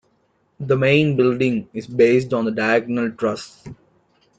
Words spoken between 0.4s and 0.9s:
The